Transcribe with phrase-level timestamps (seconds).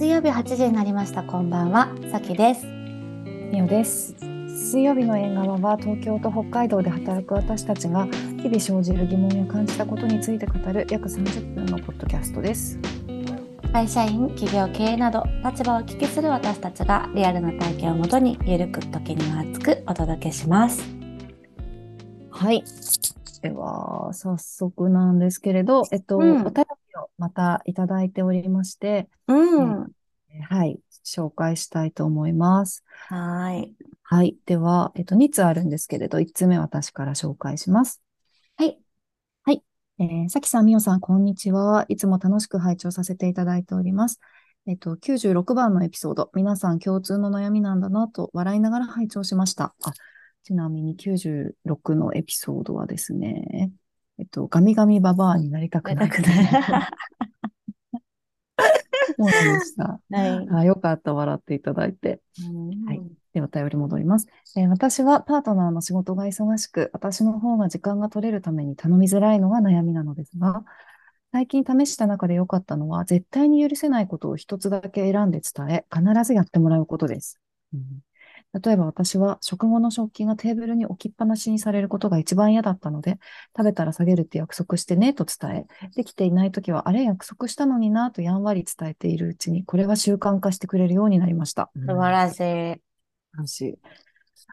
[0.00, 1.22] 水曜日8時になりました。
[1.22, 2.64] こんばんは、さきです。
[2.64, 4.16] みおです。
[4.48, 12.78] 水曜日の縁側は東京と北海道で働く私たちが日々生じる疑問や感じたことについて語る約30分のポッドキャストです。
[13.74, 20.82] 会社員、企業経営など立場をお聞きする私たちがリアルな体験をもとにゆるく時には熱くお届けします。
[22.30, 22.64] はい。
[23.42, 26.64] では、早速なんですけれど、えっと、うんお便
[27.20, 29.92] またいただいておりまして、うん。
[30.30, 32.82] えはい、紹介したいと思います。
[33.08, 33.76] はーい。
[34.02, 34.36] はい。
[34.46, 38.00] では、えっと、2つあるんですけれど、1つ目私から紹介します。
[38.56, 39.62] はい。
[40.02, 41.84] えー、さきさん、みおさん、こんにちは。
[41.88, 44.18] いつも楽しく拝聴させていただいております。
[44.66, 49.74] えっと、96番のエピソード、皆さん共通の悩みなんだなと笑いながら拝聴しました。
[49.82, 49.92] あ、
[50.42, 53.72] ちなみに96のエピソードはですね、
[54.20, 56.10] えっと、ガミガミババアになりたくない。
[59.18, 60.00] そうでした。
[60.10, 60.46] はい。
[60.50, 62.20] あ、よかった、笑っていただいて。
[62.86, 64.26] はいで、お便り戻ります。
[64.56, 70.64] えー私はパートナーの仕事が忙しく、私の方が時間が取れるために頼みづらいのが悩みなのですが、
[71.32, 77.40] 最近試した中で良かったのは、絶対に許せないことを一つだけ選んで伝え、必ずやってもらうことです。
[77.72, 78.00] うん
[78.52, 83.18] 例えば私は食後の食器がテーブルに置きっぱなしにされることが一番嫌だったので、
[83.56, 91.70] 食べたら下げるって約束してねと伝え、できていないときは、あれ約束したのになとやんわり伝えているうちに、これは習慣化してくれるようになりました。
[91.86, 92.36] 素晴らしい。
[92.36, 92.82] 素晴
[93.38, 93.78] らしい。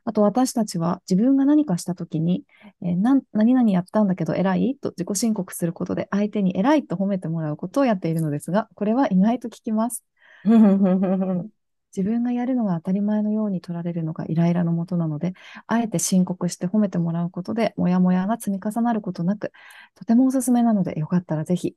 [0.06, 2.44] あと私たちは自分が何かしたときに、
[2.82, 10.06] えーなん、何々やったんだけど偉いと自己申告することで相手に偉いと褒めてもらうことをやっているのですが、これは意外と効きます。
[11.96, 15.34] 自分がやるのが当たり前のように取られるのがイライラのもとなので、
[15.68, 19.52] あえて申告して褒めてもらうことで、もやもやが積み重なることなく、
[19.96, 21.76] とてもおすすめなので、よかったらぜひ、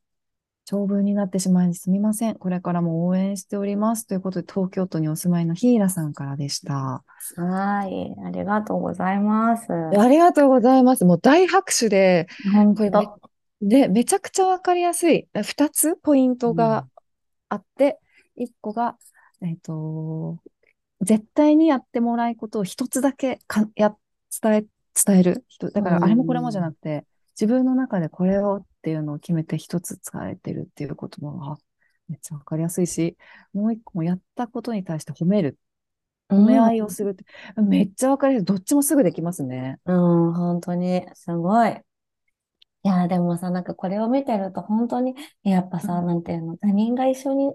[0.64, 2.36] 長文になってしまいすみません。
[2.36, 4.06] これからも応援しております。
[4.06, 7.02] ということで、東京都にお住まいのヒーラさんからでした。
[7.36, 8.14] はい。
[8.24, 9.66] ありがとうございます。
[9.72, 11.04] ありがとうございます。
[11.04, 13.20] もう大拍手で、本これ当。
[13.62, 15.28] で、めちゃくちゃわかりやすい。
[15.42, 16.86] 二つポイントが
[17.48, 17.98] あって、
[18.36, 18.96] 一個が、
[19.42, 20.38] えっと、
[21.00, 23.96] 絶対にやってもらいことを一つだけかや、
[24.42, 24.64] 伝え、
[25.04, 25.70] 伝える人。
[25.70, 27.06] だから、あれもこれもじゃなくて、
[27.40, 31.58] 自分の中でこれをっていうのを決めて一つ伝えてるっていうことも、あ
[32.08, 33.16] めっちゃわかりやすいし、
[33.54, 35.58] もう一個もやったことに対して褒める。
[36.28, 37.24] 褒め合いをするって、
[37.60, 38.44] めっちゃわかりやすい。
[38.46, 39.78] どっちもすぐできますね。
[39.86, 41.80] うん、本当に、すごい。
[42.82, 47.52] いや、でもさ、なんかこれを見てると本当に、やっぱさ、うんなんていうの、他人が一緒に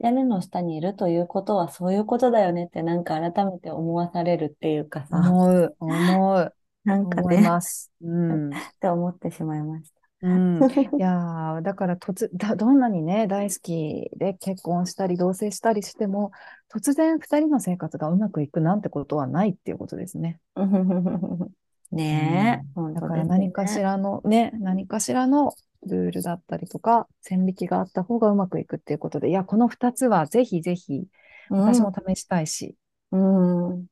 [0.00, 6.52] 屋根の下にいるということはそういうことだよねってなんか改めて思わされるっていうかさ、思う、思う、思
[6.84, 7.92] いなんかね、ます。
[8.02, 8.50] うん。
[8.50, 9.92] って思ってしまいまし
[10.22, 10.58] うん。
[10.60, 10.80] た。
[10.96, 16.32] いやー、だから突、 だ、どんなにね、大好きで結婚したり同棲したりしても、
[16.72, 20.40] 突然二人の生活がうまくいくなんてことはないっていうことですね。
[21.90, 23.82] ねえ、うんだから何かしね。
[23.82, 25.54] らのね、何かしらの
[25.86, 31.06] ルールだったりとか、線引きがあった方がうまくいくっていうことで、いや、この二つはぜひぜひ、
[31.50, 32.76] 私も試したいし、
[33.12, 33.68] うん。
[33.68, 33.86] うん。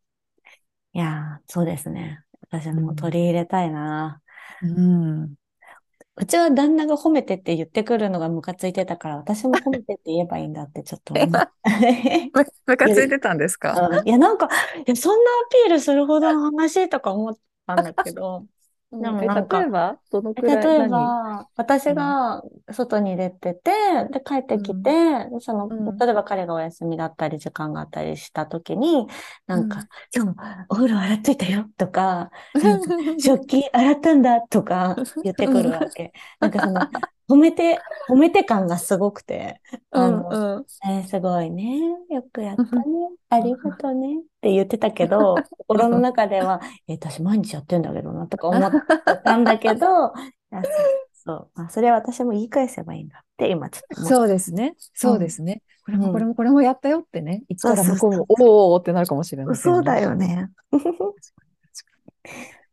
[0.92, 2.22] いやー、そうですね。
[2.50, 4.22] 私も取り入れたいな。
[4.62, 5.34] うん。
[6.18, 11.30] うちは旦那が褒めてって言ってくるのがムカついてたから、私も褒めてって言えばいいんだってちょっと思う。
[12.66, 13.74] ムカついてたんですか？
[13.88, 14.48] うんいや、なんか、
[14.96, 18.46] そんなアピールするほどの話とか思ったんだけど、
[19.00, 22.42] でもえなんか例えばどのくらい例え何ば、私が
[22.72, 23.70] 外に出てて、
[24.10, 24.90] で、帰ってきて、
[25.30, 25.98] でその、うん。
[25.98, 29.06] 例えば彼がお休みだったり、時間があったりした時に、
[29.46, 30.36] なんか、今日
[30.68, 32.30] お風呂洗っといたよとか
[33.18, 36.12] 食器洗ったんだとか言ってくるわけ。
[36.40, 36.88] なんかその、
[37.28, 39.60] 褒めて、褒めて感がすごくて、
[39.92, 41.80] うんうんえーすごいね。
[42.10, 42.82] よくやったね。
[43.30, 44.18] ありがとうね。
[44.18, 45.34] って言ってたけど、
[45.66, 48.78] 心の中では、えー私毎日やってんだけどな、とか思って
[49.24, 50.12] たんだけど、
[51.12, 54.76] そうあ、それは私も言い返せばいいんだって、今ちょっとそうですね。
[54.94, 55.62] そうですね。
[55.84, 59.56] これうんもこれもこれもやったよってね、言ったら向こうも、そうおおーってなるかもしれない。
[59.56, 60.50] そうだよね。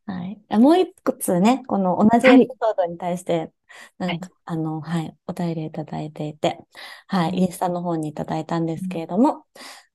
[0.06, 0.40] はい。
[0.50, 3.52] あもう一つね、この同じはいエピソードに対して、
[3.98, 6.60] なんか、あの、はい、お便りいただいていて、
[7.08, 9.46] はい、うんインスタの方にいただいたんですけれども、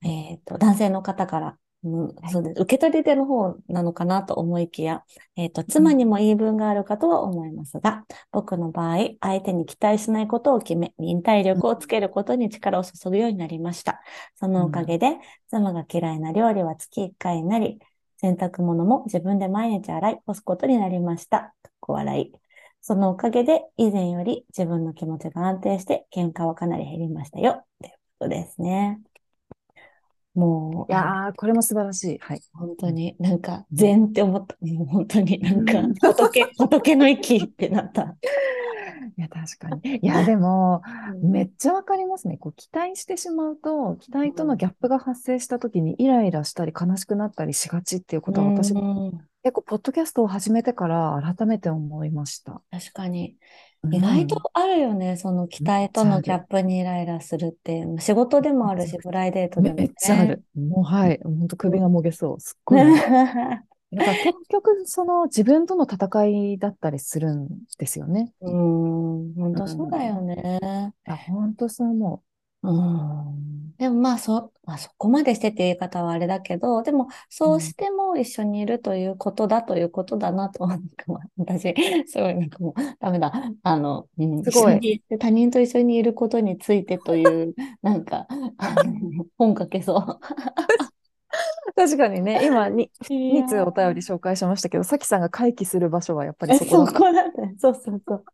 [0.03, 1.47] えっと、男性の方から、
[1.83, 2.61] うんはいそうです。
[2.61, 5.03] 受け取り手の方なのかなと思いきや、
[5.37, 14.01] えっと、妻にも言い分があるかとは思いますが、僕の場合、相手に期待しないことを決め、忍耐力をつけることに力を注ぐようになりました。
[14.35, 17.79] そのおかげで、妻が嫌いな料理は月1回になり、
[18.17, 21.39] 洗濯物も自分で毎日洗い干すことになりました。
[21.39, 22.48] かっこ笑い。
[22.81, 27.65] そのおかげで、以前より自分の気持ちが安定して、喧嘩はかなり減りましたよ。
[27.81, 29.01] ということですね。
[30.39, 32.17] もう、いやー、これも素晴らしい。
[32.19, 32.41] はい。
[32.53, 34.55] 本当になんか、禅って思った。
[34.61, 35.81] もう本当になんか、
[36.13, 38.15] 仏、 仏の息ってなった。
[39.17, 39.97] いや、確かに。
[39.97, 40.81] いや、でも、
[41.21, 42.37] めっちゃわかりますね。
[42.37, 49.11] こう、期待してしまうと、期待とのギャップが発生したときに、イライラしたり、悲しくなったりしがちっていうことは、私も
[49.43, 52.61] 結構、ポッドキャストを始めてから改めて思いました。
[52.71, 53.35] 確かに。
[53.91, 57.85] 意外とあるよね、その期待とのギャップにイライラするって。
[57.99, 59.83] 仕事でもあるし、プライベートでも、ね。
[59.83, 60.43] めっちゃある。
[60.55, 61.19] もう、はい。
[61.23, 62.39] 本当首がもげそう。
[62.39, 62.79] すっごい。
[63.91, 67.47] なんか結局、その自分との戦いだったりするん
[67.77, 68.33] ですよね。
[68.41, 70.59] うん、本当そうだよね。
[71.07, 72.21] あ、本当そう思
[72.61, 72.69] う。
[72.69, 73.68] うん。
[73.79, 81.73] でもまあそ、まあそこまでしてっていう言い方はあれだけど、でもそうしても一緒にいるということだということだなと、なんかまあ私、
[82.05, 83.31] すごいなんかもうダメだ。
[83.63, 88.27] あの、うん、すごい一緒に他人と一緒にいることについてという、 なんか、
[89.37, 90.19] 本書けそう。
[91.73, 97.55] 確かにね、今に、い2通お便り紹介しましたけど、さきさんが回帰する場所はやっぱりえ、そそこだこだね。
[97.57, 98.25] そうそうそう。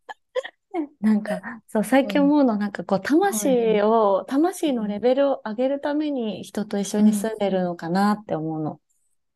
[1.01, 8.79] なんか、そう、最近思うの、なんかこう、魂を、魂のレベルを上げるために人と一緒に住んでるのかなって思うの。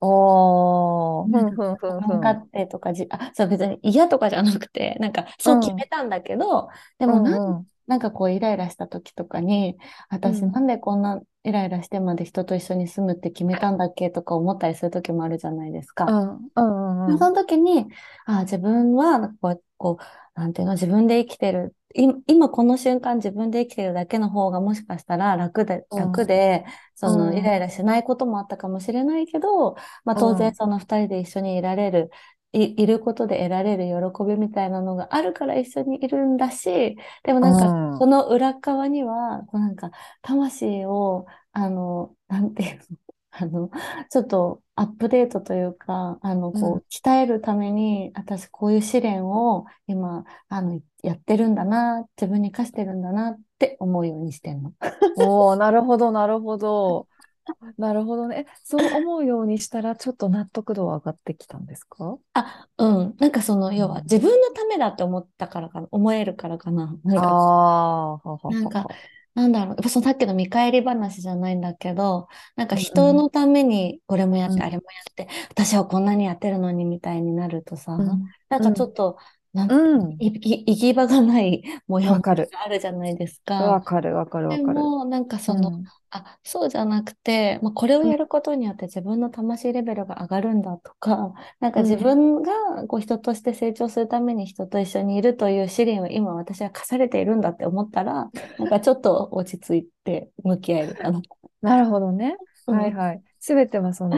[0.02, 2.04] おー、ふなんんふんふんふん。
[2.04, 6.70] 自分勝手とかじ、あ、そう、別に嫌とかじゃなくて、 なんか、そう決めたんだけど、
[7.00, 7.70] でもなん、うんうん。
[7.88, 9.78] なんかこう、イライラした時とかに、
[10.10, 10.54] 私うん。
[10.54, 16.06] なんでこんなイライラしてまで人と一緒に住むって決めたんだっけとか思ったりする時もあるじゃないですか。
[16.08, 16.36] うん。
[16.56, 17.20] うんうんうん。
[17.20, 17.88] その時に、
[18.26, 21.76] あ、自分は、なんかこう、こう、なんていうの、自分で生きてる。
[21.96, 26.66] い今この瞬間自分で生きてるだけの方がもしかしたら楽で、うん楽で、
[26.96, 27.40] そのうん。
[27.40, 30.50] イライラしないこともあったかもしれないけど、まあ当うん。
[30.50, 32.12] 然その二人で一緒にいられる、
[32.54, 38.00] い、いることで得られる喜びみたいなのがあるから一緒にいるんだし、でもなんか、うん。
[38.00, 39.92] その裏側には、こうなんか、
[40.22, 42.98] 魂を、あの、なんていうの、
[43.32, 43.70] あの、
[44.10, 54.74] ちょっとアップデートというか、あの、こう鍛えるために、私こういう試練を今、あの、やってるんだな、自分に課してるんだなって思うようにしてんの。
[55.16, 57.08] おー、なるほど、なるほど。
[57.78, 58.46] なるほどね。
[58.48, 62.18] えそう思うようにしたら、ちょっと納得度は上がってきたんですか？
[62.34, 63.16] あ、うん。
[63.18, 66.96] なんかその、要はうん自分のためだって思ったからかな、思えるからかな。
[67.04, 69.00] なか、あ、はははなんかは。
[69.36, 74.64] なんだろう、やっぱそのさっきの見返り話じゃないんだけど、なんか人のためにこれもやって、うん。
[74.64, 78.30] あれもやって、私はこんなにやってるのにみたいになるとさ、うん。
[78.50, 79.18] なんかちょっと、
[79.54, 80.12] なんうん。
[80.20, 82.32] いい行き場がない模様が。
[82.32, 83.56] あるじゃないですか。
[83.56, 84.80] わかる、わかる、わでかる。
[84.80, 92.52] も、なんかその、うんあ、そうじゃなくて、まあ、これをやることによって自分の魂レベルが上がるんだとか、なんか自分が
[92.88, 101.22] こう人として成長するために人と一緒にいるという試練を今私は課されているんだって思ったら、なんかちょっと落ち着いて向き合えるかな。
[101.62, 102.38] なるほどね。
[102.68, 103.22] うんはいはい。
[103.40, 104.18] すべてはその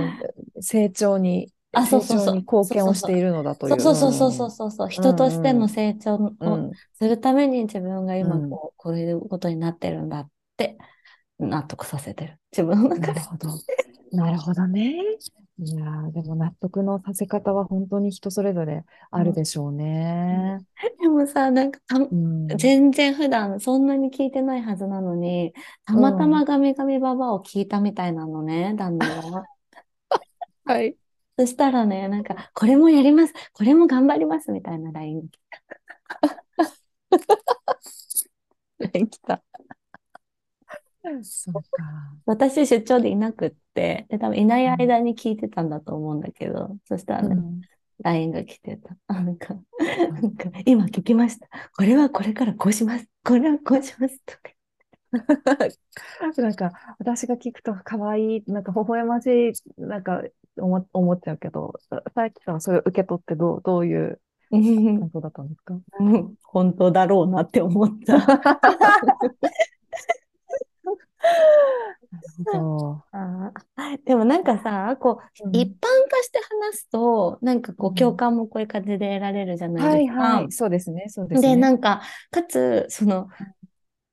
[0.61, 3.79] 成長に、あそうそうそう貢献をしているのだという。
[3.79, 6.38] そうそうそうそうそうそう、人としての成長うん。
[6.39, 6.71] うをん。
[6.94, 10.77] するために自分が今うんこう、こういうことになってるんだって
[11.39, 12.39] 納得させてる。
[12.51, 13.07] 自分の中で。
[13.07, 13.50] なるほど。
[14.12, 14.95] なるほどね。
[15.63, 20.59] いやーでも納得のさせ方は本当に人それぞれあるでしょうね。
[21.00, 22.47] でもさ、なんかたうん。
[22.57, 25.53] 全然普段そんなに聞いてないはずなのに、
[25.85, 29.45] たまたまガミガミババアを聞いたみたいなのね、旦那が。
[30.65, 30.95] はい。
[31.41, 35.27] そしたらね、なんか、これもやります、これも頑張りますみたいな LINE
[39.10, 39.43] 来た。
[41.24, 41.63] そうか。
[42.27, 47.62] 私出張でいなくって、で、多分いない間に聞いてたんだと思うんだけど、そしたらね、うん
[48.03, 48.95] LINE が来てた。
[49.07, 49.55] あなんか、
[50.12, 51.48] なんか、今聞きました。
[51.75, 53.07] これはこれからこうします。
[53.24, 54.19] これはこうします。
[54.25, 54.41] とか。
[56.38, 60.24] なんか、私が聞くと可愛い、なんか微笑ましい、なんか
[60.58, 64.20] 思思っちゃうけど、ささっきさんはそれを受け取ってどう、どういう
[64.51, 65.75] うん感想だったんですか？
[66.00, 68.17] う ん本当だろうなって思った。
[74.05, 75.70] でもなんかさ、こう、うん一般
[76.10, 76.39] 化して
[76.70, 79.72] 話すと、なんかこう共感もこういう感じで得られるじゃう。
[79.72, 80.22] なですか。
[80.24, 80.51] はいいはい。
[80.51, 81.05] そうですね。
[81.08, 81.55] そうですで、ね。
[81.58, 83.29] なんか、かつ、その、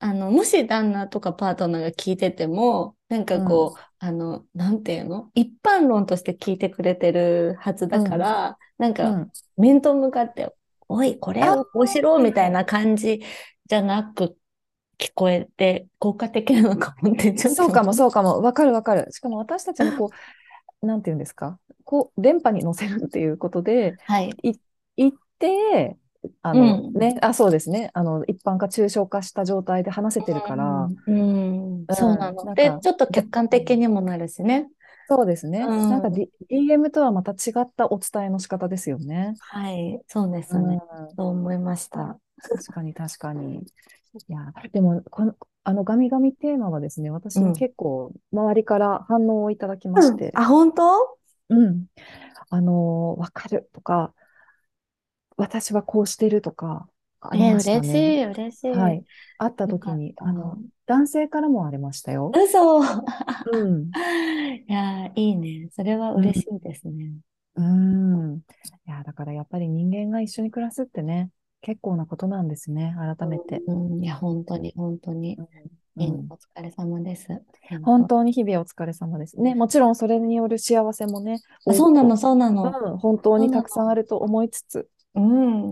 [0.01, 5.31] あの、もし旦那とかパートナーが聞いてても、なんかこう、あの、なんていうの？
[5.35, 9.33] 一般論として聞いてくれてるはずだから、なんうか、ん。
[9.57, 10.55] 面と向かって、
[10.89, 13.23] おい、これあをこうしろみたいな感じ
[13.67, 14.39] じゃなく
[14.99, 17.65] 聞こえて、効果的なのかもってちょっと。
[17.65, 18.41] そうかも、そうかも。
[18.41, 19.11] わかるわかる。
[19.13, 20.11] しかも私たちもこ
[20.83, 21.59] う、 なんていうんですか？
[21.85, 24.37] こう、電波に乗せるっていうことで、はい。
[24.43, 24.53] い
[24.97, 25.97] 言って、
[26.43, 26.93] あうの、ん。
[26.95, 27.91] ね、あ、そうですね。
[27.95, 32.55] あの、一般化、抽象化した状態で話せてるから、うん、うんうん、そうなの。
[32.55, 34.69] で、ちょっと客逆観的にもなるしね。
[35.09, 35.67] そうですうね。
[35.89, 36.13] なんか、ん。
[36.15, 39.35] D、DM とはまた違ったお伝えの仕方ですよね。
[39.39, 40.77] はい、そうでうすね。
[40.77, 42.19] ん、そう思いました。
[42.43, 43.61] 確かに確かに。
[43.61, 47.41] いや、でも、この、あの、ガミガミテーマはですね、私。
[47.55, 50.17] 結構、周りから反応をいただきまうん。
[50.17, 51.19] して、あ、本当？
[51.51, 51.87] うん、
[52.51, 54.15] あの、わかるとか、
[55.39, 56.89] 私はこうしてるとか、
[57.21, 57.89] ありえ、ましたね。
[57.89, 58.71] 嬉しい、嬉しい。
[58.71, 59.05] はい。
[59.39, 60.95] 会った時に、あの、た。
[60.95, 62.31] 男性からもありましたよ。
[62.35, 62.81] 嘘
[63.53, 63.91] うん。
[64.69, 65.69] いやー、いいね。
[65.73, 66.21] それはうん。
[66.21, 67.13] 嬉しいですね。
[67.57, 68.37] うん。
[68.37, 71.31] いや、だからやっぱり人間が一緒に暮らすってね、
[71.61, 72.95] 結構なことなんですね。
[73.19, 73.63] 改めて。
[73.67, 75.37] うん、いや、本当に、本当に。
[75.97, 76.05] うん。
[76.05, 76.29] おん。
[76.29, 77.27] 疲れ様です。
[77.83, 78.23] 本当。
[78.23, 79.55] に日々お疲れ様ですね。
[79.55, 81.41] もちろんそれによる幸せもね、
[81.73, 82.65] そうなの、そうなの。
[82.65, 83.95] うん、本当にたくさんあ。
[83.95, 85.21] ると思いつつ、う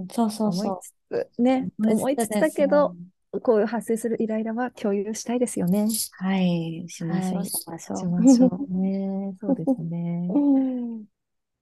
[0.05, 1.43] ん、そうそう思いそつつ、う。
[1.43, 2.39] ね、思いつ思いつつ。
[2.39, 2.97] だけど、
[3.43, 5.99] こういう発生するイライラは共有したいですよね。
[6.11, 7.53] はい、しましょう、はい。
[7.53, 9.35] しまししょましょうね。
[9.41, 10.41] そうですね。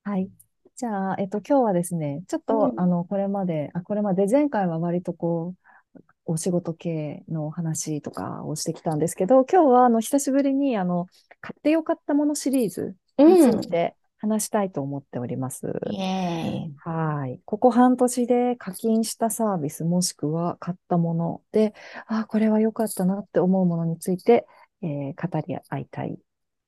[0.03, 0.31] はい。
[0.77, 2.87] じゃあ、えっと、今日はですね、ちょっと、あうん。
[2.87, 5.55] の、これまで、あ、これまで前回は割とこ
[5.97, 11.07] う、お仕事系の話とかをしてきたんですけど、今日は、あの、久しぶりに、あの、
[11.41, 13.61] 買ってよかったものシリーズうについん。
[13.71, 15.67] て話したいと思っております。
[15.67, 17.41] はい。
[17.45, 21.75] ここ半年で課金したサービスもしくは買ったもので、
[22.07, 24.47] あ、これは良かったなって思うものについて、
[24.83, 26.19] えー語り合いたい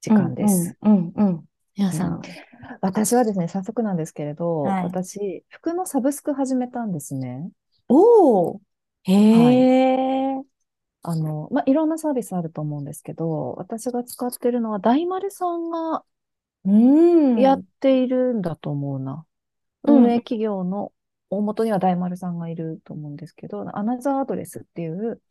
[0.01, 0.77] 時間です。
[0.83, 1.45] うん、うん。
[1.77, 2.23] 皆うん、さん。
[2.81, 4.85] 私はですね、早速なんですけれど、はい。
[4.85, 7.51] 私、服のサブスク始めたんですね。
[7.89, 8.59] おー。
[9.05, 9.57] へはい。
[9.57, 10.43] え。
[11.03, 16.05] あの、まあ、いろんなサービスあると思うんですけど、私が使ってるのは大丸さんが
[16.67, 17.33] うん。
[17.35, 19.27] うん、やっているんだと思うな。
[19.85, 20.93] うん、運営企業の
[21.31, 25.23] 大元には大丸さんがいると思うんですけど、アナザーアドレスっていう、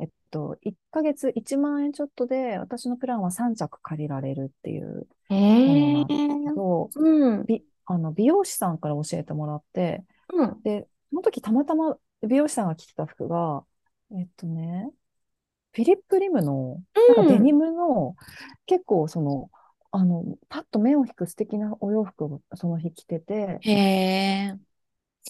[0.00, 6.04] えっと、1ヶ月1万円ちょっとで、私のプランは3着借りられるっていうへものえ。
[6.04, 10.64] なんですけど、うん、び、あの、美容師さんから教えてもらって、うん。
[10.64, 13.64] で、その時たまたま美容師さんが着てた服が、
[14.12, 14.90] えっとね、
[15.72, 17.58] フィリップ・リムの、なんかデニうん。
[17.58, 18.16] ムの、
[18.66, 19.50] 結構その、
[19.90, 24.58] あの、パッと目を引く素敵なお洋服をその日着てて、へえ。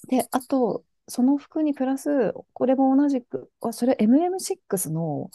[0.09, 5.31] で、あと、その服にプラス、これも同じく、あ、それ MM6 の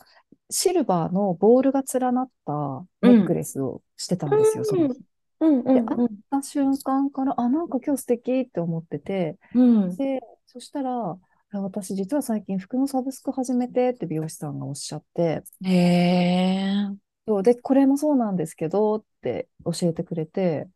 [0.50, 3.08] シルバーのボールが連なったうん。
[3.08, 4.94] ネックレスをしてたんですよ、そのうん。
[4.94, 5.04] 日。
[5.42, 6.22] うん、うで、ん、会っうん。
[6.32, 10.00] た瞬間から、あ、なんか今日素敵って思ってて、うん。
[10.00, 11.20] で、そしたら、
[11.52, 17.14] あ私実は最近服のサブスク始めてって美容師さんがおっしゃって、へえ。
[17.28, 20.68] そうで、これもそうなんですけどって教えてくれて、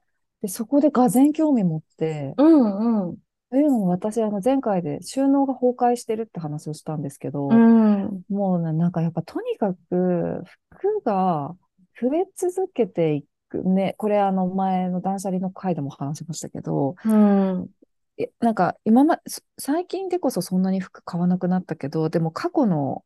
[0.41, 3.17] で、そこでがぜ興味持って、うん、うん。
[3.49, 8.21] というのも私、あの前回で収納が崩壊してるって話をしたんですけうど、ん。
[8.29, 11.55] もうねなんかやっぱとにかく服が
[12.01, 13.95] 増え続けていくね。
[13.97, 17.69] これあの前の断捨離の回でも話しましたけど、うん。
[18.17, 23.03] えなんか今ま、す最近でこそそんなに服買わなくなったけど、でも過去の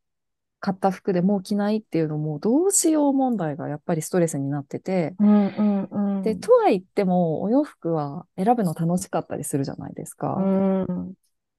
[0.62, 5.46] 買った服でもう着ないっていうのもどうしよう問題がやっぱりストレスになってて、うん、
[5.88, 6.40] うん、で、うん。
[6.40, 10.28] とは言ってもお洋服は選ぶの楽しかったりするじゃないですうか。
[10.36, 11.14] ん。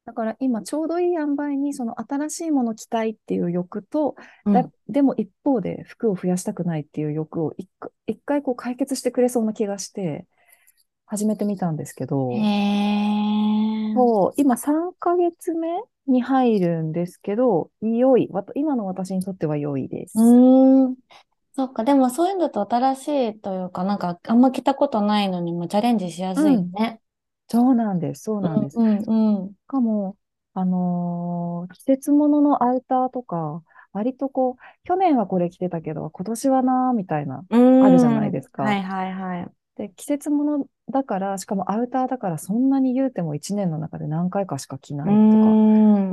[0.06, 4.72] だから今ちょうどいい塩梅にその新しいもの着たいっていう欲と、だ、うん。
[4.88, 10.28] でも一方で服を増やしたくないっていう欲を一回一回こう解決してくれそうな気がして
[11.06, 13.94] 始めてみたんですけへど、え。
[13.96, 15.68] そう、今3ヶ月目
[16.08, 18.28] に入るんですけど、良い。
[18.32, 20.40] わた今の私にとっては良いでうす。
[20.88, 20.98] ーん。
[21.56, 21.84] そっか。
[21.84, 23.08] でもそういうのだと新し
[23.38, 26.78] いというか、なんかあんま着たことないのにもチャレンジしやすいうん。
[26.78, 27.02] ね。
[27.50, 28.24] そうなんです。
[28.24, 28.80] そううん、なんです。
[28.80, 29.56] しうん、うん。
[29.68, 30.18] かも、
[30.54, 37.46] あのー季節物のアウターとか、割とこう、去年はこれ着てたけど、今年はなーみたいな、
[37.80, 38.34] あるじゃないん。
[38.34, 38.64] ですか。
[38.64, 39.54] はい、はい、はい。
[39.76, 45.60] で、季節物だから、しかもアウターだから、そんなに言うても1年の中で何回かしか着ないとか、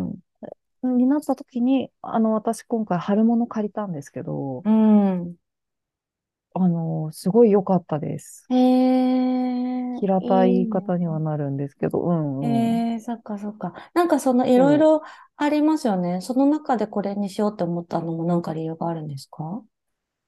[0.08, 0.20] ん。
[0.82, 5.36] になった時に、あの、私今回春物借りたんですけど、うん。
[6.54, 8.50] あの、すごい良かったです。
[8.50, 8.58] へえ、
[9.94, 10.66] 平たい言い。
[10.66, 12.82] 方にはなるんですけど、うんうん。
[12.82, 13.74] えー、そっかそっか。
[13.94, 14.78] なんかそのいろい。
[14.78, 15.02] ろ
[15.36, 16.20] ありますよね。
[16.20, 19.62] その中でこれにしようって思ったのもなんか理由があるんですか？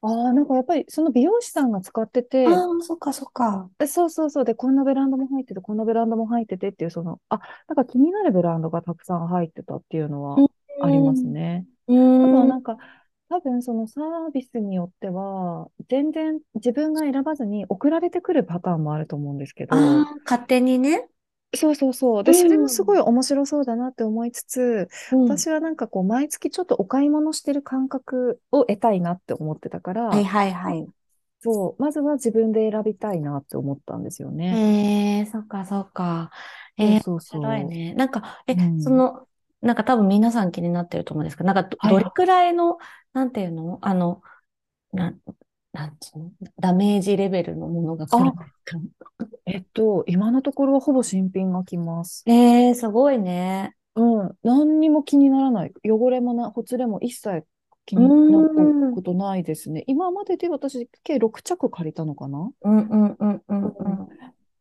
[0.02, 3.68] ああ、なんかやっぱりその美容師さんが使ってあて、あー、そっかそっか。
[3.80, 4.44] えそうそうそう。
[4.44, 11.66] で、こんなブランドも入ってて、こんなブランドも入っててっていう、その、あ、なんか気になるブランドがたくさん入ってたっていうのはうありますん、ね。
[11.88, 12.76] うあとはん、うなんか、
[13.28, 21.08] 多分そのサービスによっては、全然自分が選ばずに送られてくるパターンもあると思うんですけあど、あ、勝手にね。
[21.54, 22.24] そうそうそう。
[22.26, 23.00] うで、それもすごいん。
[23.00, 25.26] 面白そうだなって思いつつ、うん。
[25.26, 30.88] 私はなんかこう、毎月ちょっとお買い物してる感覚を得たいなって思ってたから、はいはいはまい。
[31.40, 34.62] そう、まずは自分で選びたいなって思ったんですよね。
[34.64, 36.30] ええそっかそっか。
[36.76, 37.94] ええ面そうそうそ白いね。
[37.94, 38.58] なんか、え、う。
[38.58, 38.78] うん。
[38.78, 39.28] その、
[39.60, 41.96] なんか多分皆さん気になってると思うんですけど、なんかど、はいはい。
[41.96, 42.78] どれくらいの、
[43.12, 43.78] なんていうの？
[43.82, 44.22] あの、
[44.92, 45.22] なん、
[45.72, 46.30] なんつうの？
[46.60, 48.80] ダメージレベルのものが来るんであ、すか
[49.46, 52.24] えっと、今のところはほぼ新品が来ます。
[52.26, 53.74] ええすごいね。
[53.94, 54.30] うん。
[54.42, 55.72] 何にも気にならない。
[55.84, 57.44] 汚れもな、ほつれも一切
[57.84, 58.46] 気になっ
[58.90, 59.84] たことないですね。
[59.86, 62.50] 今までで私、計6着借りたのかな？
[62.62, 64.08] うんうんうんううんん。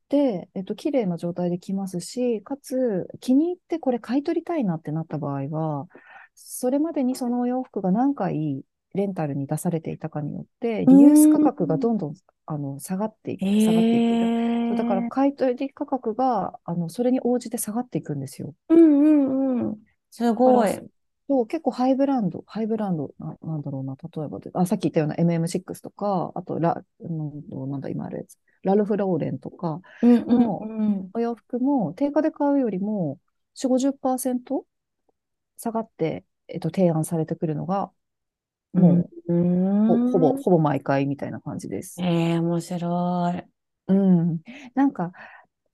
[0.10, 5.88] で、えっと、綺麗な状態で着ますし、かつ、気に入ってこれ買い取りたいなってなった場合は、
[6.36, 12.00] それまでにそのお洋服が何回レンタルに出されていたかによって、うリユース価ー格がどんん。
[12.00, 14.18] どんあの下がってい、下がっていく。
[14.18, 14.28] で
[14.68, 18.56] そうだからええ買い取り価格があのそれに応じて下がっていくんですよ。
[18.70, 19.08] うんう
[19.64, 19.86] んうん。
[20.10, 20.84] すごい。
[21.30, 29.82] そう、結構ハイブランド、ハイブランド、な、なんだろうな、例えばで、あ、さっき言ったような MM6 とか、あとラ、うんなんだ、今あるやつ、ラルフ・ローレンとか
[30.28, 31.14] のうん。
[31.14, 33.20] お洋服も、定価で買うよりも、
[33.56, 34.66] 4、50%
[35.58, 37.92] 下がって、えっと、提案されてくるのが、うん。
[38.74, 39.34] もうう、
[39.88, 40.44] ほ、ほぼ、ーん。
[40.44, 42.06] ほぼ毎回みたいな感じです。
[42.06, 43.52] ええ面白い。
[43.88, 44.42] うん。
[44.76, 45.12] なんか、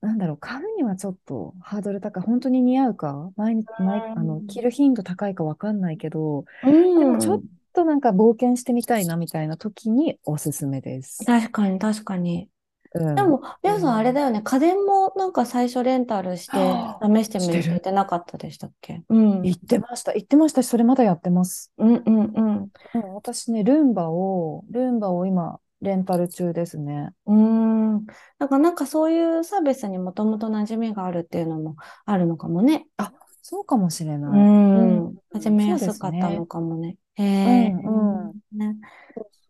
[0.00, 2.22] なんだろう、買うにはちょっとハードル高い。
[2.24, 3.30] 本当に似合うか？
[3.36, 7.58] 毎日、毎、あの、着る頻度高いかわかんないけど、うでもちょっん。
[7.74, 11.26] となんか冒険してみたいなみたいな時におすすめです。
[11.26, 12.50] 確かに、確かに。
[12.94, 13.14] うん。
[13.14, 14.40] でも、レオさんあれだよね。
[14.42, 19.02] 家電もなんか最初レンタルしてはあ、試してみるって言っしてなかったでしたっけ？
[19.08, 19.42] うん。
[19.42, 20.12] 言ってました。
[20.12, 21.72] 言ってましたし、それまだやってます。
[21.78, 22.56] うんうんうん。
[22.94, 27.10] うん、私ね、ルンバを、ルンバを今、レンタル中ですね。
[27.26, 28.06] うーん。
[28.38, 32.86] だからなんかそういうサービスにもともと馴染みがあるっていうのもあるのかもね。
[32.96, 34.40] あ、そうかもしれうない。
[34.40, 35.14] うん、ん。
[35.32, 36.46] 始めやすかったの。
[36.46, 36.96] かもね。
[37.14, 37.68] へうえ。
[37.68, 38.58] ん、うん。
[38.58, 38.76] ね。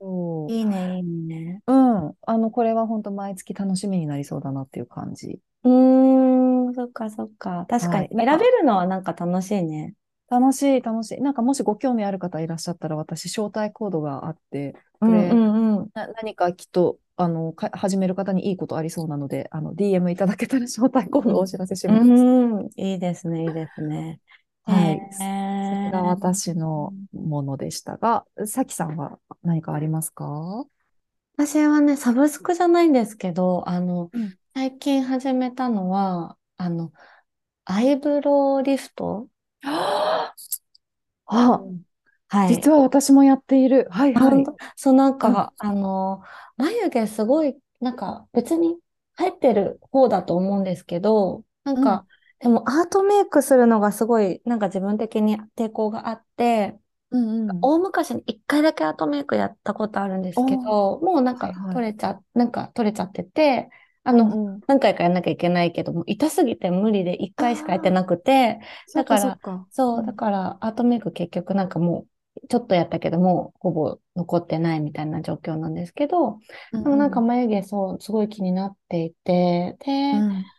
[0.01, 1.63] そいいね、いいね。
[1.67, 1.73] う。
[1.73, 1.75] う
[2.11, 2.15] ん。
[2.27, 5.41] あの、これは本当毎月楽しみになりそうだなっていう感じ。
[5.65, 6.75] うーん。
[6.75, 7.67] そっかそっか。
[7.69, 8.09] 確かに。
[8.09, 9.95] 選べるのはなんか楽しいね。
[10.31, 11.21] 楽しい、楽しい。
[11.21, 15.91] なんかもしご興味ある方いらっしゃったら、私、招待コードがあって、うんうんうん。
[15.95, 22.03] な、何かきっと、あの、か、始める方にいいことありそうなので、あの、DM いただけたら招待コードをお知らせします。
[22.03, 22.59] うん。
[22.61, 22.71] うーん。
[22.77, 24.21] いいですね、いいですね。
[24.69, 25.05] へはい。
[25.61, 26.05] それがえ。
[26.05, 30.67] 私のものでしたが、さきさんは何かありますか？
[31.37, 34.39] 私はね、サブスクじゃないんですけど、あの、うん。
[34.55, 36.93] 最近始めたのは、あの、
[37.65, 39.29] アイブロウリフト？
[39.63, 40.35] あ
[41.27, 41.83] あ、うん
[42.29, 42.65] はい。
[42.65, 43.89] 実は私もやっている。
[43.91, 44.51] はいはい。
[44.77, 46.23] そう、なんうん、か、あの、
[46.57, 48.79] 眉毛すごい、なんか別に
[49.15, 52.07] 入ってる方だと思うんですけど、なん、か、
[52.41, 56.79] でもアートメイクするのがすごい、なんか自分的に抵抗があって、
[57.11, 57.59] うん、うん。
[57.63, 61.75] 大昔に一回だけアートメイクやったことあるんですけど、もうなんかはいはい。
[61.75, 63.71] 取れちゃ、なんか取れちゃってて、
[64.05, 64.63] あうん、の、うん。
[64.67, 68.61] 何回かやんなきゃいけないけども、痛すぎて無理で一回しかやってなくて、
[68.93, 69.39] だから、
[69.71, 72.07] そう、だうん、からアートメイク結局なんかも
[72.43, 76.39] う、ちょっとやったけども、ほぼ残ってないみたいな状況なんですけど、
[76.73, 77.27] うん、でもなんかうん。
[77.27, 80.53] 眉毛そう、すごい気になっていて、で、うん、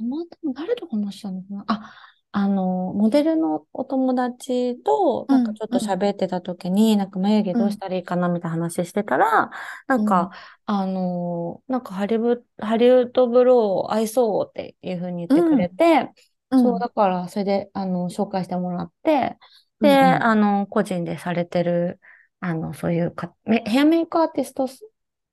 [0.00, 1.64] たまたま誰と話したのかな？
[1.68, 1.94] あ、
[2.32, 9.50] あの、モデルのお友達と、うん、なんかちょっとうん、喋ってた時に、なんか眉毛うん、どうしたらいいかなみたいな話してたら、
[9.88, 10.30] なんか、
[10.68, 16.12] うん、あの、なんかハリブ、ハリウッドブロー合いそうっていうふうに言ってくれうん、て、
[16.52, 19.36] そう、うん、だから、それで、あの、紹介してもらって、
[19.80, 22.00] で、うん、うん、あの、個人でされてる、
[22.40, 24.66] あの、そういうか、メヘアメイクアーティスト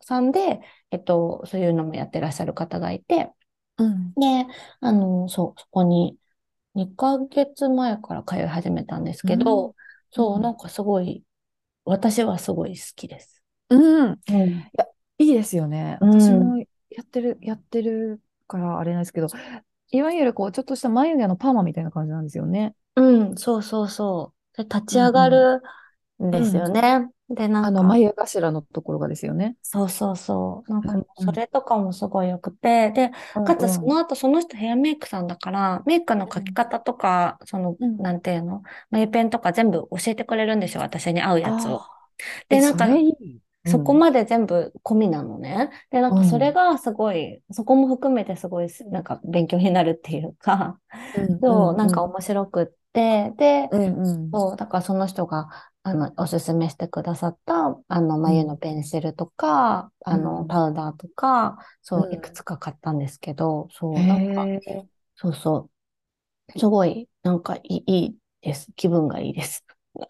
[0.02, 0.60] さんで、
[0.92, 3.30] えっと、そういうのもやってらっしゃる方がいて、
[3.78, 4.46] うんで、
[4.82, 6.18] あの、そう、そこに
[6.76, 9.76] 2ヶ月前から通い始めたんですうん、けど、
[10.12, 10.52] そう、なうん。
[10.52, 11.24] んかすごい、
[11.86, 13.44] 私はすごい好きです。
[13.70, 14.68] うんいうん。
[14.78, 14.86] や、
[15.20, 15.98] いいですよね。
[16.00, 16.08] うん。
[16.08, 16.58] 私も
[16.90, 19.28] やってる、やってるからあれなんですけど、
[19.92, 22.76] いわゆるこう、ちょっとした眉毛のパーマみたいな感じなんですよね。
[22.96, 24.58] うん、そうそうそう。
[24.58, 25.08] で、立ちうんうん。
[25.08, 25.62] 上がる
[26.26, 26.60] んですうん。
[26.60, 27.10] よね。
[27.30, 29.58] で、なあの、んか、眉頭のところがですよね。
[29.62, 30.72] そうそうそう。
[30.72, 31.42] なんうかそんうん。
[31.42, 33.12] れとかもすごい良くて、で、
[33.44, 33.94] かつそうんうん。
[33.94, 37.98] の後その人ヘアメイクさんだから、メイクのうん描き方とか、その、うん。
[37.98, 41.86] なんていうの、眉ペンとか全部教えてくれるんですよ、私に合うやつを。
[42.50, 42.88] で、なんか、
[43.66, 45.72] そこまで全部込みなのね。
[45.92, 46.54] で、なんかそれうん。
[46.54, 50.80] がすごい、そこも含めてすごい、なんか勉強になるっていうか、
[51.14, 51.98] うんうそう、なんんうん。
[51.98, 54.34] か面白くって、で、うんうん。
[54.34, 55.50] そう、だからその人が、
[55.90, 58.60] あの、おすすめしてくださった、あの、眉のうん。
[58.60, 60.48] ペンシルとか、あの、うん。
[60.48, 62.32] パウダーとか、そう、いくうん。
[62.32, 64.88] つか買ったんですけど、へそう、なんか、え。
[65.16, 65.72] そうそ
[66.56, 66.60] う。
[66.60, 68.72] すごい、なんかいいいいです。
[68.76, 69.66] 気分がいいです。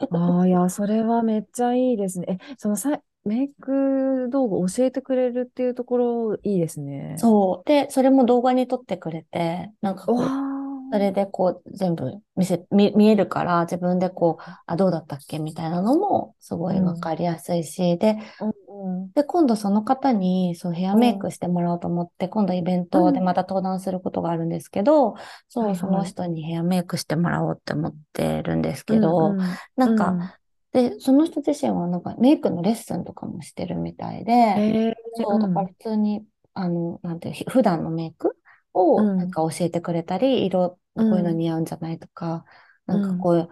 [0.09, 2.39] ああ、いや、それはめっちゃいいですね。
[2.51, 7.29] え、そのさ、メイク道具教えてくれるっていうところいいですね。
[7.35, 7.67] そう。
[7.67, 10.46] で、それも動画に撮ってくれて、なんかこう、
[10.91, 23.25] それわでこう全部見せ、見、見えるから自分でこう、あ、どうだったっけみたいなのもすごー、いうん、わかりやすいし、で、うん、うん、で、今度その方にそうヘアうん、メイクしてもらおうと思って、今度イベントでうん。
[23.25, 25.15] また登壇することがあるんですけど、
[25.49, 26.03] そう、その。
[26.03, 29.37] 人にヘアメイクしてもらおうって思ってるんですうん、けど、うん、
[29.75, 30.31] なんか、うん。
[30.71, 36.23] で、その人自身はなんかメイクのレッスンとかもしてるみたいで、えー、そう、だからうん、普通に、
[36.53, 38.46] あの、なんていう、ひ普段のメイクう
[38.77, 42.45] をなんん、か教えてくれたり、色、うこういうのん、似合うんじゃないとか、
[42.85, 43.49] なんかうん、こういう、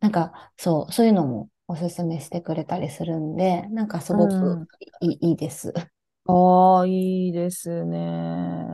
[0.00, 4.68] なんかそう、そういうのもおすすめしてくれたりするんで、なんかすうごくん。
[5.00, 5.72] いい、いいです。
[6.26, 7.84] ああ、いいです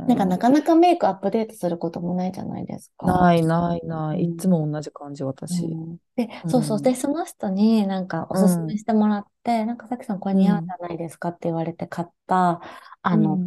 [0.07, 0.39] なんかなね。
[0.39, 3.05] かなかメイクアップデートすることもないじゃないですか。
[3.05, 4.25] ないないない。
[4.25, 4.49] いつうん。
[4.49, 5.79] も同じ感じ、私。
[5.89, 6.81] うん、で、そうそう。
[6.81, 6.83] うん。
[6.83, 8.79] で、その人になんかおうすすめん。
[8.79, 10.75] してもらって、なんかさきさんこれ似合うんじうん。
[10.79, 12.61] ゃないですかって言われて買った、
[13.03, 13.45] あの、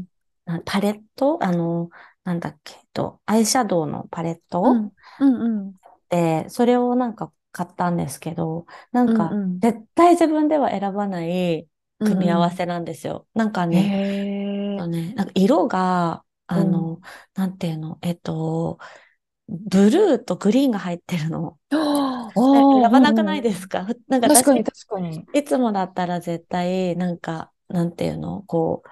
[0.66, 1.44] パレット？
[1.44, 1.90] あの、
[2.28, 4.64] なんだっけ、と、アイシャドウのパレット？
[5.20, 5.36] うん。
[5.38, 5.80] うん。
[6.10, 9.16] で、それをなんか買ったんですけど、なんうん。
[9.18, 9.62] かうん。
[9.62, 11.68] 絶対自分では選ばない
[12.00, 12.10] うん。
[12.10, 12.48] 組み合うん。
[12.48, 13.28] わせなんですよ。
[13.34, 13.92] なんかへね、
[14.78, 14.78] え。
[14.78, 16.58] とね、なんか色が、うん。
[16.58, 17.02] あの、
[17.36, 18.80] なんていうの、えっと、
[19.50, 21.60] ブルーとグリーンが入ってるの。
[22.82, 23.48] 選ばうんなくないうんうん。
[23.50, 25.28] ですかふなんか私、確かに、確かに。
[25.34, 28.84] いつもだったら絶対、なんか、なんていうの、こ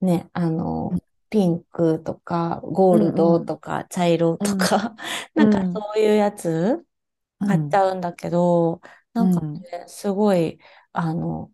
[0.00, 0.98] う、ね、あの、
[1.30, 3.14] ピンクとか、ゴール。
[3.14, 4.48] ドとか、茶色うん。
[4.48, 4.96] とか、
[5.34, 5.84] なんかうん。
[5.84, 6.84] そういうやつ
[7.40, 7.76] 買っちうん。
[7.76, 8.80] ゃうんだけど、
[9.14, 9.66] なんかうん。
[9.72, 10.58] ね、すごい、
[10.92, 11.52] あの、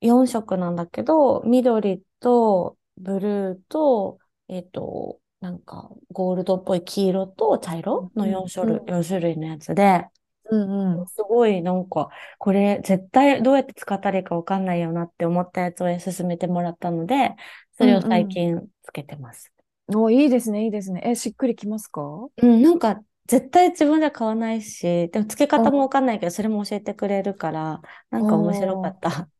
[0.00, 8.94] 4色なんだけど、緑とブルーと、えっと、なんかゴールドっぽい黄色と茶色の4種類、うん。
[8.94, 10.08] 4種類のやつで、
[10.50, 11.06] うんうん。
[11.06, 17.34] すごいなんか、これ絶対どうやって使ったらいいかわかんないよなって思ったやつを勧めてもらったので、
[17.72, 18.10] それをうんうん。
[18.10, 19.52] 最近つけてます。
[19.88, 21.02] お、いいですね、いいですね。
[21.04, 22.02] え、しっくりきますか？
[22.42, 27.80] うん、なんか絶対自分じゃ買わないし、でも付け方もわあかんないけど、それも教えてくれるから、
[28.10, 29.30] なんか面白かあった。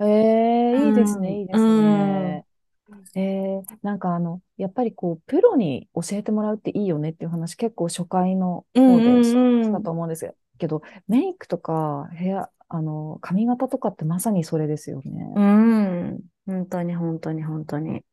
[0.00, 0.06] ー、え
[0.72, 2.46] うえいいですん、ね、いいですうん、うん、ね。
[3.14, 9.40] ええなんかあの、やっぱりこう、プロに教えてもらうっていいよねっていう話、結構初回のう方でし。
[9.72, 10.36] たと思うんですけど、
[11.08, 15.24] メイクとかヘア、あの、髪型とかってまさにそれですよね。
[15.34, 16.30] うん。
[16.46, 18.04] 本当に、本当に、本当に。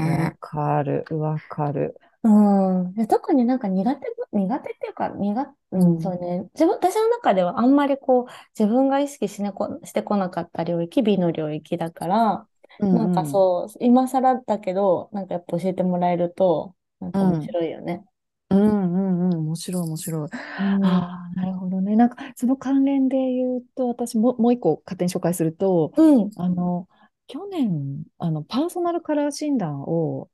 [0.00, 1.98] ねかる、わかる。
[2.24, 2.28] え。
[2.28, 2.94] うん。
[2.94, 6.40] で特になんか苦手、苦手っていうか、苦、うん、そううん、ね。
[6.54, 8.26] 自分、私の中ではあんまりこう、
[8.58, 12.48] 自分が意識しねこ、してこなかった領域、美の領域だから、
[12.78, 17.52] うなんかん、うん、そう、今更だけど、なんかやっぱ教えてもらえると、なんか面うん。
[17.52, 18.04] 白いよね。
[18.54, 20.30] うんうんうん、面白い面白い。
[20.58, 21.00] うん。
[21.00, 21.96] ああ、なるほどね。
[21.96, 26.32] なんか、その関連で言うと、私も、もう一個勝手に紹介すると、うん。
[26.36, 26.88] あの、
[27.26, 30.30] 去年、あの、パーソナルカラー診断を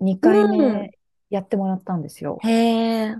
[0.00, 0.90] 2回うん。
[0.90, 0.96] 目
[1.30, 2.44] やってもらったんですよ。
[2.44, 2.48] へ
[3.12, 3.16] え。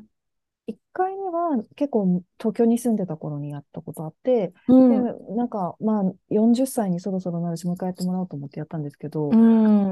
[0.67, 4.53] 1回目は結構東京に住んでた頃にやったことあって、
[4.89, 5.11] で、うん。
[5.37, 9.41] なんか、まあ、40歳にそろそろなるし、もう一回やってもらおうと思ってやったんですけうど、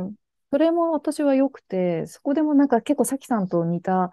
[0.06, 0.16] ん。
[0.50, 4.10] それも私は良くて、そこでもなんか結構さきさんと似た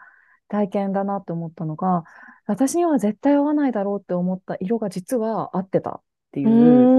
[0.47, 2.03] 体験だなって思ったのが、
[2.47, 6.91] 私には絶対合わないだろうって思った色が実は合ってたってういう。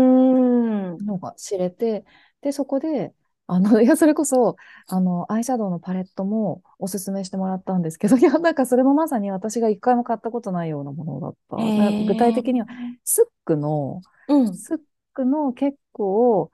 [1.01, 2.05] のが知れて、
[2.41, 3.15] で、そこで、
[3.47, 4.57] あの、 いや、それこそ、
[4.89, 11.75] あの、アイシャドウのパレットもおすすめしてもらったんですけど、いや、なんかそれもまさに私が一回も買ったことないようなものだっへた。
[11.75, 12.99] な具体的には、え。
[13.05, 14.59] スックの、うん。
[14.59, 14.79] スッ
[15.15, 16.51] クの結構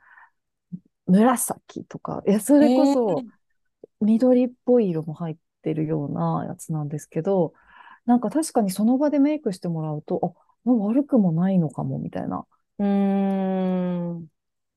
[1.06, 2.96] 紫とか、いや、そへれこえ。
[3.16, 3.26] そ
[4.00, 7.54] 緑っぽい色も入ってるようなやつなんですけど、
[8.06, 12.46] なんか確かにその場でメイクしてもらうと、あ、悪くもないのかも、みたいな。
[12.78, 12.86] うー
[14.18, 14.28] ん。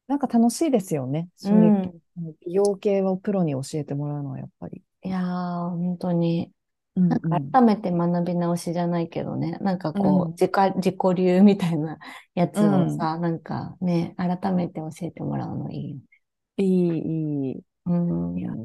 [0.07, 1.29] なんか楽しいですよね。
[1.41, 2.01] うそういうん。
[2.45, 4.83] 美容系をプロに教えてもらうのはやっぱり。
[5.03, 6.51] いやー、本当に。
[6.95, 7.53] うんなんかうん。
[7.53, 9.53] 改めて学び直しじゃないけどね。
[9.61, 10.39] なんかこう、うん。
[10.41, 11.99] 自家、自己流みたいな
[12.35, 12.61] やうん。
[12.61, 16.03] つをさ、なんかね、改めて教えてもらうのいいよね。
[16.57, 17.63] いい、いい。
[17.85, 17.93] うー
[18.39, 18.55] いや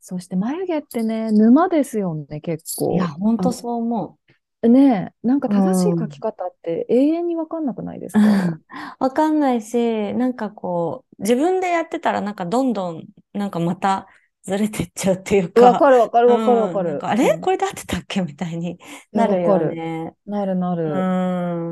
[0.00, 3.04] そして眉毛ってね、沼ですよね、結いや、構。
[3.04, 4.18] あ、本当そう思
[4.62, 5.54] ねえ、なんかう。
[5.54, 6.20] う正しい描きん。
[6.20, 8.58] 方って永遠にわかんなくないですか？
[8.98, 14.08] わかんないし、なんかこう、自分でやってたらなんかどんどん、なんかまた
[14.42, 17.08] ずれてっちゃうっていうか、わかるわかるうわかるわかん、なんかる。
[17.08, 17.24] あうん。
[17.24, 18.20] れこれで合ってたっけ？
[18.22, 18.78] みたいに
[19.12, 19.60] なるよ。
[19.64, 20.16] ね。
[20.26, 21.10] なるなうる。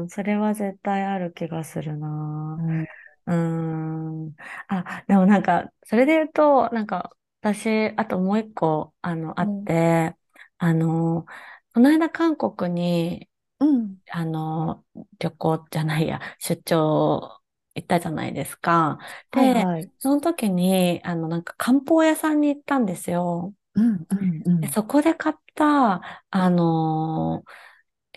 [0.04, 2.60] ん、それは絶対ある気がするな。
[2.60, 2.86] うん。
[3.26, 4.34] うん。
[4.68, 9.66] あ、でもなんか、それで言うと、なんか、私、あともう一個、あの、あっうん。
[9.66, 10.16] て、
[10.58, 11.26] あの、
[11.74, 13.28] この間韓国に、
[13.58, 13.98] うん。
[14.10, 14.84] あの、
[15.20, 17.40] 旅行じゃないや、出張
[17.74, 18.98] 行ったじゃないですか。
[19.32, 19.90] で、はいはい。
[20.00, 23.54] その時に、あの、なんか漢方屋さんに行ったんですよ。
[23.74, 24.72] うんうんうで、ん。
[24.72, 27.50] そこで買った、あのー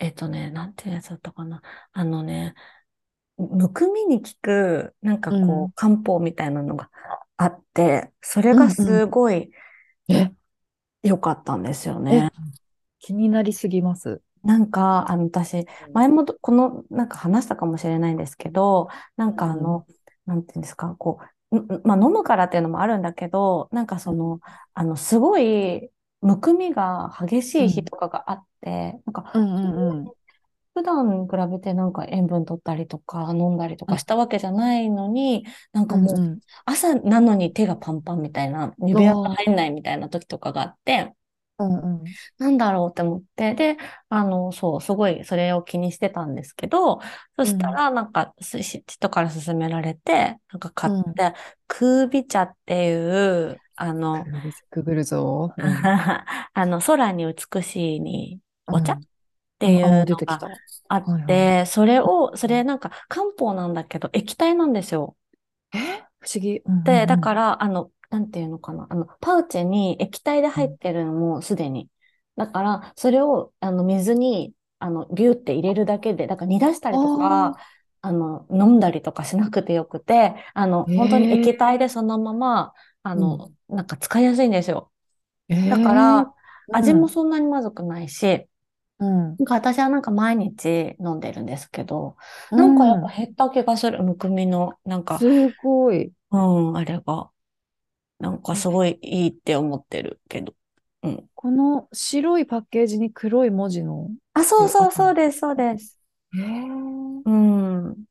[0.00, 1.62] えっとね、なんていうやつだったかな。
[1.92, 2.54] あのね、
[3.38, 6.90] むくみに効く、なんかうんこう、漢方みたいなのが
[7.38, 9.02] あって、それがうんうん。
[9.02, 9.52] すごい
[10.08, 10.32] え、
[11.02, 12.30] 良かったんですよえ、ね。
[13.00, 14.22] 気になりすぎます。
[14.42, 19.86] なんか、あの、私、うん前もどこの、なんか話したかもしれないんですけど、なんかあうんの、
[20.26, 21.20] なんていうんですか、こ
[21.50, 24.40] う、んんまあ、飲むからっていうのもあるんだけど、なんかその、
[24.74, 29.58] あの、すごい、むくみが激しうんい日とかがあって、なんか、うんう
[29.94, 30.12] んうん
[30.80, 33.96] 普段比べてなんか塩分取ったりとか飲んだりとうん。
[33.96, 36.16] かしたわけじゃないのに、なんかもう
[36.64, 41.14] 朝なのに手がパンパンみたいな、指輪が入んないみたいな時とかがあって、
[41.58, 42.18] うんうん。
[42.38, 43.76] なんだろうって思って、で、
[44.08, 47.00] あの、そう、すごいそれを気にしてたんですけど、
[47.36, 51.34] そしたらなんか人から勧められて、なんか買って、
[51.66, 52.94] クービ茶ってい
[53.50, 54.28] う、あの、
[54.70, 55.54] くぐるぞ。
[55.56, 55.92] うん。
[56.54, 58.94] あの、空に美しいにお茶？
[58.94, 59.06] っうん
[59.58, 60.48] ていうのがた。
[60.88, 65.16] あっはいはて、それを、それなんか漢方なんだけど液体なんですよ。
[65.74, 65.78] え？
[66.20, 66.62] 不思議。
[66.66, 71.90] うんで、だから、あの、なんていうのかな、あの、パウチに液体で入ってるのもすでに。
[72.36, 77.56] だから、それを、あの、水に、あの、ビューって入れるだけで、だから煮出したりとか、
[78.00, 84.92] あの、飲んだりとかしなくてよくて、あの、本当に液体でそのまま、あの、なんか使いやすいんですよ。
[85.48, 88.48] えだから、ー味もそんなにまずくないし、
[88.98, 92.16] うんなんか私はなんか毎日飲んでるんですけど、
[92.56, 96.12] なんかやっぱ減った気がする、むくみの、なんか、すごい。
[96.30, 97.30] うん、あれが。
[98.18, 100.54] なんかすごいいいって思ってるけど。
[101.02, 101.30] うん。
[101.34, 104.10] この白いパッケージに黒い文字の。
[104.34, 105.98] あ、そうそうそうです、そうです。
[106.34, 106.38] え
[107.24, 108.08] うん。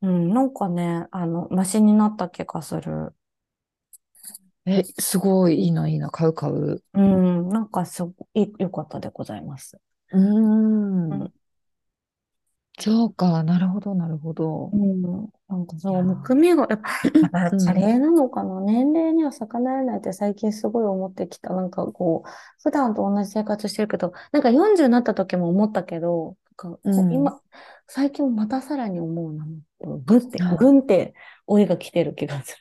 [0.00, 3.14] うん、なんかね、あの、マシになった気がする。
[4.68, 6.82] え、すごいいいな、いいな、買う買う。
[6.94, 9.80] うん、なんかすごい良かったでございます。
[10.12, 10.20] うー
[11.10, 11.32] うんん。
[12.80, 14.76] そうか、なるほど、なるほどう。
[14.76, 15.02] ん、
[15.48, 16.88] なんかそう、むくみが、やっぱ、
[17.22, 21.50] やっぱうん加齢なのかな、年齢には逆らえないって最近すごい思ってきた。
[21.54, 22.30] なんかこう、
[22.62, 26.36] 普段と同じ生活してるけど、なんか40になった時も思ったけど、
[26.84, 27.40] なん今、
[27.86, 29.46] 最近またさらに思うな。
[30.04, 31.14] ぐってあ、ぐんって
[31.46, 32.56] 老いが来てる気がす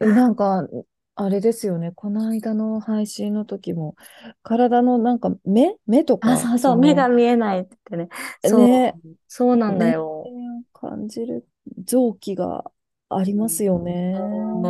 [0.00, 0.66] えなんか、
[1.14, 3.96] あれですよね、この間の配信の時も、
[4.42, 6.20] 体のなんか目目とる。
[6.22, 8.48] あ、か、そうそう、の目が見えないって言ってね。
[8.48, 8.94] そう、ね
[9.28, 10.24] そうなんだよ。
[10.72, 11.46] 感じる
[11.84, 12.64] 臓器が
[13.08, 14.14] ありますよね。
[14.16, 14.68] う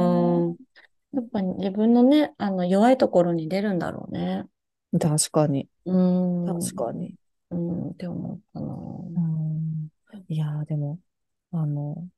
[0.50, 0.56] ん。
[1.12, 4.46] やっぱり自分のね、あの、弱いところに出るんだろうね。
[4.98, 6.46] 確かに、うん。
[6.46, 7.14] 確かに。
[7.50, 8.66] うん、って思ったな。
[8.66, 9.88] うん
[10.28, 10.98] いやー、でも、
[11.52, 12.08] あの、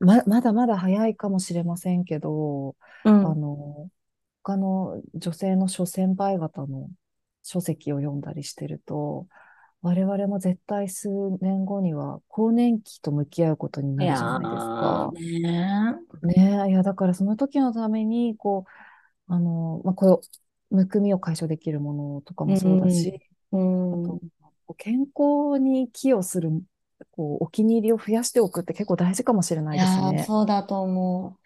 [0.00, 3.34] ま、まだまだ早いかもしれませんけど、あうん。
[3.34, 3.90] の、
[4.42, 6.90] 他の女性の諸先輩方の
[7.42, 9.28] 書籍を読んだりしてると、
[9.82, 11.08] 我々も絶対数
[11.40, 15.12] 年後には更年期と向き合うことになるじゃないですか。
[15.12, 18.64] ーねねえ、いや、だからその時のために、こ
[19.28, 20.22] う、あの、まあ、こ
[20.70, 23.20] う、むくみを解消できるものとかもそうだし、
[23.52, 23.78] うん。
[23.90, 24.20] あと、
[24.66, 26.50] こう健康に寄与する、
[27.18, 30.18] こう、お気に入りを増やしておくって結構大事かもしれないですいやー、ね。
[30.18, 31.38] そうだと思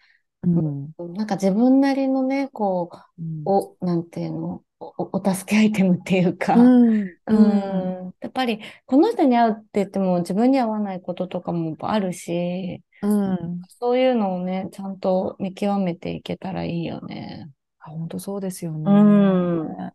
[0.43, 0.93] うん。
[0.97, 1.09] う。
[1.13, 3.51] なんか自分なりのね、こう、うん。
[3.51, 7.17] お、なんていうの、お、お助けアイテムっていうか、うん。
[7.27, 7.93] ううん。
[8.09, 8.15] ん。
[8.21, 13.67] やっぱり、この人に会うって言っても自分に合わないこととかもあるし、うん。
[13.69, 17.51] そういうのをね、ちゃんと見極めていけたらいいよね。
[17.79, 19.07] あ、本当そうですよね。
[19.63, 19.93] うん。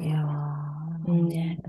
[0.00, 1.62] いやー、うんね。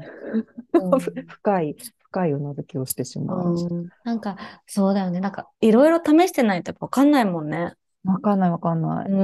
[0.77, 1.75] うん 深い、
[2.11, 3.53] 深いうなずきをしてしまう。
[3.55, 3.89] うん。
[4.03, 5.19] なんか、そうだよね。
[5.19, 7.73] なんか、いろいろ試してないとわかんないもんね。
[8.03, 9.09] わかんないわかんない。
[9.09, 9.15] う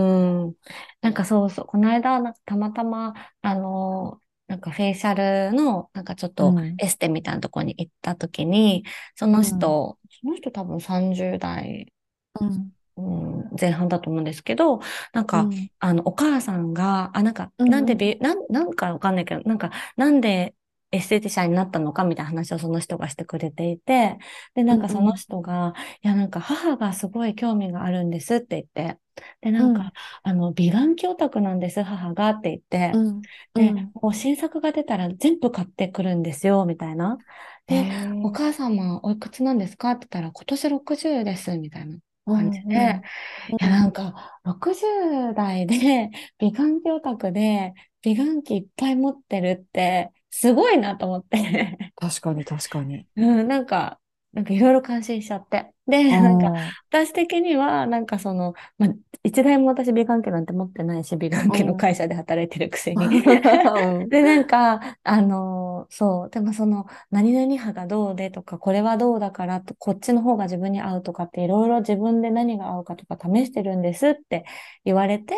[0.50, 0.56] ん。
[1.02, 1.66] なんかそうそう。
[1.66, 5.16] この間、なんかたまたま、あの、なんかフェイシャ
[5.50, 11.92] ルの、なんかちょっとうんエステみたいなとこに行った時に、その人、その人多分30代、
[12.40, 12.72] うん。
[12.98, 14.80] うん、前半だと思うんですけど、
[15.14, 20.56] なんか、うんあの、お母さんが、あ、なんか、うんなんで美、なん、なんかわかんないけど、なんか、なんで
[20.92, 24.18] エステティシャンになったのかみたいな話をその人がしてくれていて、
[24.56, 25.74] で、なんかその人が、
[26.04, 29.00] いや、なんか母がすごい興味があるんですって言って、
[29.42, 29.92] で、なんか、うん
[30.24, 33.22] あの、美顔器オタクなんです、母がって言って、うん。
[33.54, 37.18] で、うんこう新作が出たら全部買ってくるんですよ、みたいな。
[37.66, 37.86] で、
[38.24, 41.98] お母様おいくつなんですかって言ったら、今年60です、みたいな。
[42.28, 43.02] 感じで、
[43.50, 53.08] いやなんか60代で美顔器オタクで美顔器いっぱい持ってるってすごいなと思って 確かに確かに。
[53.16, 54.00] うん、なんか、
[54.38, 55.74] なんかいろいろ感心しちゃって。
[55.88, 56.52] で、なんか、
[56.92, 58.90] 私的には、なんかその、まあ、
[59.24, 63.08] 一台も私美顔器なんて持ってないし、美顔器の会社で働いてるくせに。
[64.10, 74.46] で、なんか、あの、そう、でもその、何々派がどうでとか、これはどうだからと、こっちの方が自分に合うとかって、いろいろ自分で何が合うかとか試してるんですって
[74.86, 75.34] 言われて、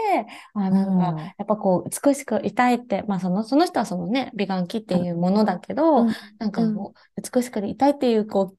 [0.56, 6.06] あ、なんか、やっぱこう、美しくいたいって、まあその、その人はそのね、美顔器っていうものだけど、
[6.40, 8.59] なんかこう、美しくいたいっていう、こう、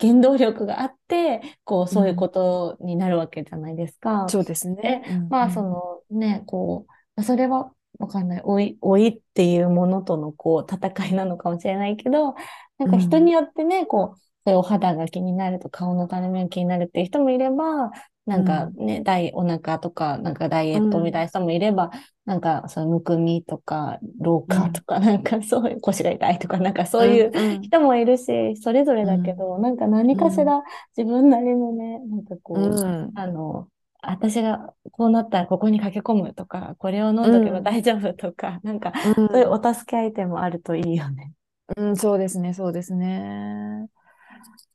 [0.00, 4.22] 原動力があって、こう、そういうことになるわけじゃないですか。
[4.22, 5.02] うん、そうですね。
[5.06, 8.42] で、まあ、そのね、こう、それはわかんない。
[8.44, 12.34] 老い、老いっていうものとのこう、戦いなのかもしれないけど、
[12.78, 17.90] なんか人によってね、こう、そういうお肌が気になると顔のたるみが気になるっていう人もいれば、
[18.28, 21.90] なんかね、ダイ、お腹とか、なんかダイエットみたいな人もいれば、
[22.26, 30.62] なんかそのむくみとか、老化とか、 なんかそういう腰が痛いとか、なんかそういう人もいるし、それぞれだけど、なんか何かしら
[30.94, 33.66] 自分なりのね、なんかこう、あの、
[34.02, 41.32] 私がこうなったらここに駆け込むとか、これを飲んどけば大丈夫とか、 なんか、そういうお助けアイテムあるといいよね。
[41.78, 43.88] うん、そうですね、そうですね。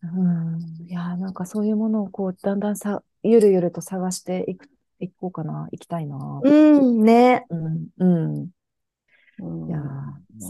[0.04, 6.42] うん、いや、なんかそういうものをこう、だんだんさ、ゆるゆると探していく、いこうかな、行きたいな。
[6.44, 7.46] うん、ね。
[7.50, 9.68] うん、うん。
[9.68, 9.80] いや、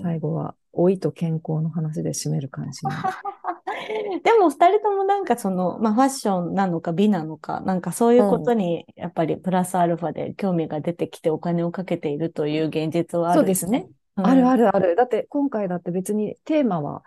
[0.01, 2.81] 最後は老いと健康の話で締める感じ
[4.23, 13.87] でも二人ともなんかその、まあファッションなのか美なのか、なんかそういうことにやっぱりプラスアルファで興味が出てきてお金をかけているという現実はある、そうですね。
[14.17, 14.95] うん、あるあるある。
[14.95, 17.03] だって今回だって別にテーマは、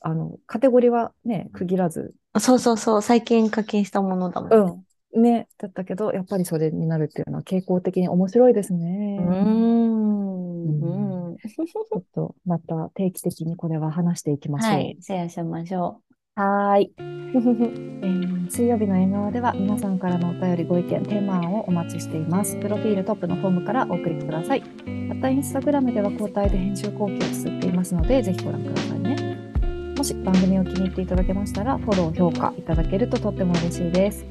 [0.00, 2.14] あの、カテゴリーはね、区切らず。
[2.38, 4.56] そうそうそう、最近課金したものだもんね。
[4.56, 4.84] うん
[5.16, 9.18] ね、だったけど、やっぱりそれになるっていうのは傾向的に面白いですね。
[9.18, 11.28] うん。
[11.30, 14.72] うん、ちょっとまた定期的にこれは話していきましょう。
[14.72, 16.02] はい、シェアしましょ
[16.36, 16.40] う。
[16.40, 18.38] はい、 えー。
[18.50, 22.56] 水曜日の縁側では皆さんからのお便り、ご意見、テーマ案をお待ちしています。
[22.56, 24.62] プロフィールトップのフォームからお送りください。
[25.08, 29.27] また、インスタグラムでは交代で編集後期を綴っていますので、ぜひご覧くださいね。
[30.08, 34.26] し番組を気に入っていただけましたら、フォロー、評価いただけるととっても嬉しいです。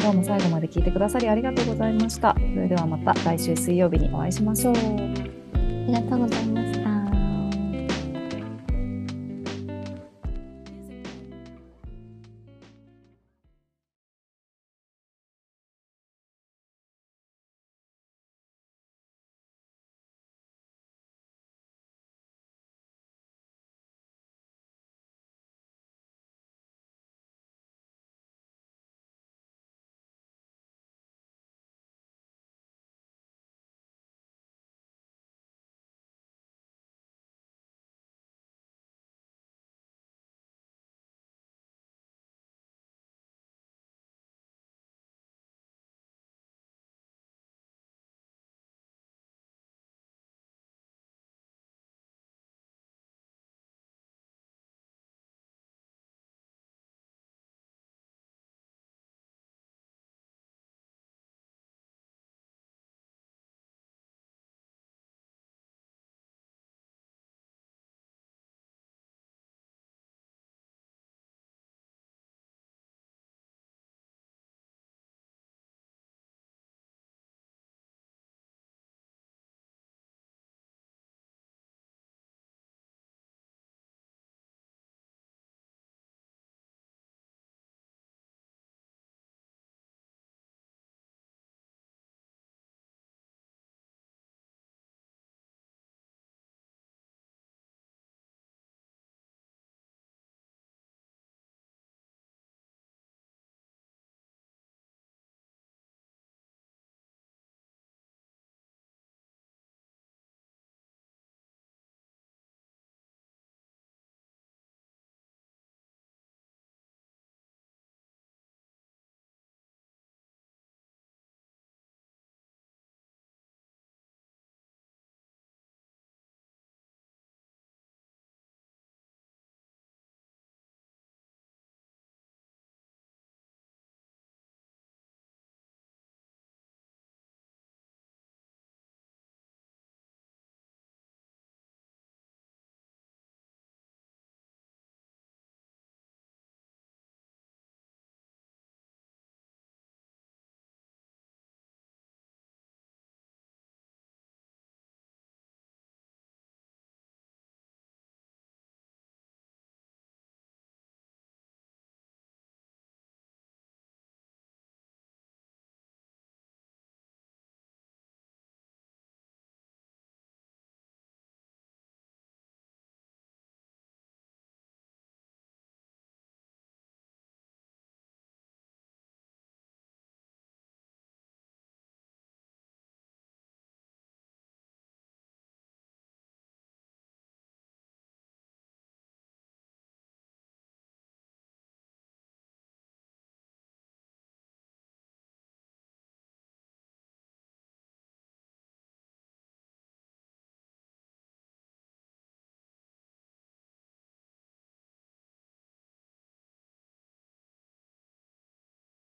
[0.00, 2.34] 今日も最後まで聞いてくださりありがとうございました。
[2.54, 4.74] それではまた来週水曜日にお会いしましょう。
[4.74, 4.78] あ
[5.86, 6.85] りがとうございます。